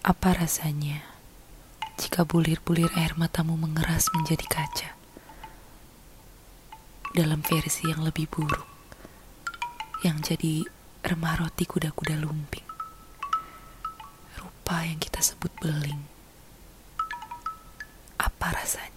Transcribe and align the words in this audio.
Apa 0.00 0.32
rasanya 0.32 1.04
jika 2.00 2.24
bulir-bulir 2.24 2.88
air 2.96 3.12
matamu 3.20 3.60
mengeras 3.60 4.08
menjadi 4.16 4.48
kaca? 4.48 4.96
Dalam 7.12 7.44
versi 7.44 7.84
yang 7.84 8.00
lebih 8.00 8.24
buruk, 8.32 8.64
yang 10.00 10.24
jadi 10.24 10.64
remah 11.04 11.44
roti 11.44 11.68
kuda-kuda 11.68 12.16
lumping. 12.16 12.64
Rupa 14.40 14.88
yang 14.88 14.96
kita 14.96 15.20
sebut 15.20 15.52
beling. 15.60 16.00
Apa 18.16 18.56
rasanya? 18.56 18.89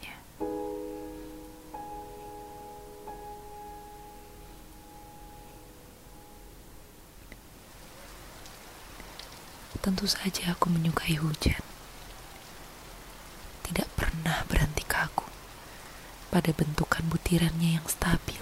Tentu 9.83 10.07
saja 10.07 10.55
aku 10.55 10.71
menyukai 10.71 11.19
hujan. 11.19 11.59
Tidak 13.67 13.89
pernah 13.99 14.47
berhenti 14.47 14.87
kagum 14.87 15.27
pada 16.31 16.55
bentukan 16.55 17.03
butirannya 17.11 17.75
yang 17.77 17.87
stabil. 17.91 18.41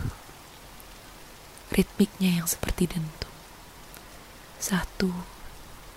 Ritmiknya 1.73 2.37
yang 2.37 2.45
seperti 2.45 2.93
dentum. 2.93 3.33
Satu, 4.61 5.09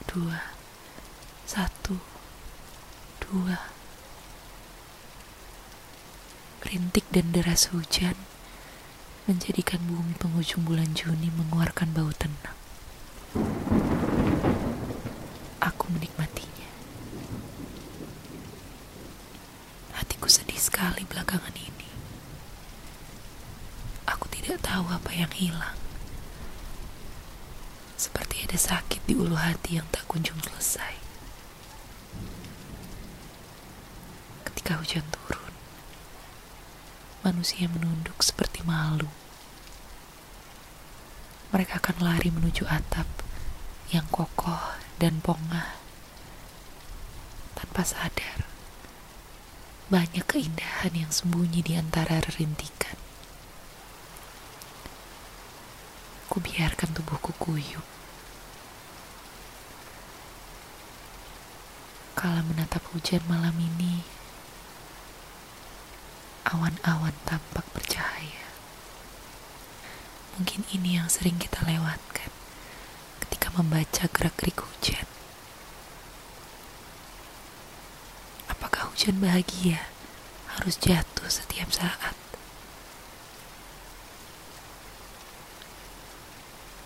dua, 0.09 0.57
satu, 1.45 2.01
dua. 3.21 3.69
Rintik 6.65 7.05
dan 7.13 7.37
deras 7.37 7.69
hujan 7.69 8.17
menjadikan 9.29 9.85
bumi 9.85 10.17
penghujung 10.17 10.65
bulan 10.65 10.97
Juni 10.97 11.29
mengeluarkan 11.29 11.93
bau 11.93 12.09
tenang. 12.17 12.57
Aku 15.65 15.89
menikmatinya. 15.93 16.69
Hatiku 19.97 20.29
sedih 20.29 20.61
sekali 20.75 21.07
belakangan 21.07 21.55
ini. 21.55 21.87
Aku 24.11 24.27
tidak 24.27 24.59
tahu 24.59 24.91
apa 24.91 25.07
yang 25.15 25.31
hilang. 25.31 25.79
Seperti 27.95 28.43
ada 28.43 28.59
sakit 28.59 29.07
di 29.07 29.15
ulu 29.15 29.39
hati 29.39 29.79
yang 29.79 29.87
tak 29.95 30.03
kunjung 30.11 30.35
selesai. 30.43 30.99
Ketika 34.51 34.83
hujan 34.83 35.07
turun, 35.15 35.55
manusia 37.23 37.71
menunduk 37.71 38.19
seperti 38.19 38.67
malu. 38.67 39.07
Mereka 41.55 41.79
akan 41.79 42.03
lari 42.03 42.35
menuju 42.35 42.67
atap 42.67 43.07
yang 43.95 44.11
kokoh 44.11 44.75
dan 44.99 45.23
pongah. 45.23 45.79
Tanpa 47.55 47.87
sadar, 47.87 48.54
banyak 49.93 50.25
keindahan 50.25 50.93
yang 50.93 51.13
sembunyi 51.13 51.61
di 51.61 51.77
antara 51.77 52.21
rintikan. 52.37 52.97
Kubiarkan 56.29 56.97
tubuhku 56.97 57.33
kuyup. 57.37 57.87
Kala 62.17 62.41
menatap 62.47 62.81
hujan 62.97 63.21
malam 63.29 63.55
ini, 63.61 64.01
awan-awan 66.49 67.13
tampak 67.29 67.67
bercahaya. 67.77 68.49
Mungkin 70.35 70.67
ini 70.73 70.99
yang 70.99 71.07
sering 71.13 71.37
kita 71.37 71.63
lewatkan 71.69 72.33
membaca 73.55 74.11
gerak-gerik 74.11 74.59
hujan. 74.59 75.14
Hujan 78.95 79.19
bahagia 79.19 79.91
harus 80.55 80.79
jatuh 80.79 81.27
setiap 81.27 81.67
saat? 81.67 82.15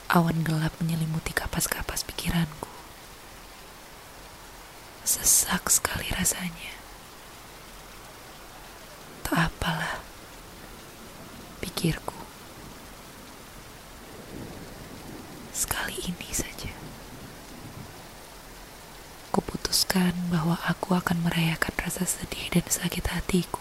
Awan 0.08 0.40
gelap 0.40 0.72
menyelimuti 0.80 1.36
kapas-kapas 1.36 2.08
pikiranku. 2.08 2.72
Sesak 5.04 5.68
sekali 5.68 6.08
rasanya. 6.16 6.72
Tak 9.28 9.52
apalah, 9.52 10.00
pikirku. 11.60 12.16
Sekali 15.52 16.08
ini 16.08 16.32
saja. 16.32 16.72
Kuputuskan 19.68 20.32
bahwa 20.32 20.56
aku 20.64 20.96
akan 20.96 21.28
merayakan 21.28 21.76
rasa 21.76 22.08
sedih 22.08 22.48
dan 22.48 22.64
sakit 22.64 23.04
hatiku. 23.12 23.60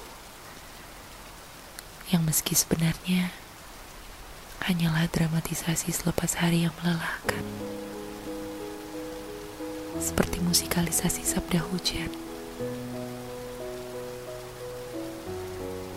Yang 2.07 2.21
meski 2.23 2.55
sebenarnya 2.55 3.35
hanyalah 4.63 5.11
dramatisasi 5.11 5.91
selepas 5.91 6.39
hari 6.39 6.63
yang 6.63 6.71
melelahkan. 6.79 7.43
Seperti 9.99 10.39
musikalisasi 10.39 11.27
sabda 11.27 11.59
hujan. 11.67 12.15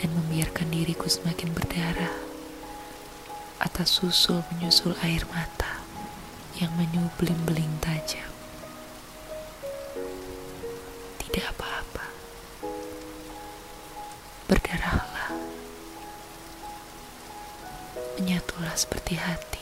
Dan 0.03 0.11
membiarkan 0.11 0.75
diriku 0.75 1.07
semakin 1.07 1.55
berdarah 1.55 2.11
atas 3.63 4.03
susul 4.03 4.43
menyusul 4.51 4.99
air 5.07 5.23
mata 5.31 5.87
yang 6.59 6.75
menyublim 6.75 7.39
beling 7.47 7.79
tajam. 7.79 8.40
Menyatulah 18.41 18.73
seperti 18.73 19.21
hati. 19.21 19.61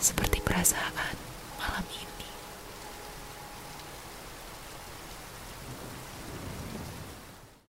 Seperti 0.00 0.40
perasaan. 0.40 1.27